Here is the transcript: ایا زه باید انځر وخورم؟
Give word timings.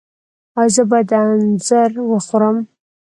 ایا 0.59 0.71
زه 0.75 0.83
باید 0.89 1.11
انځر 1.19 1.91
وخورم؟ 2.11 2.57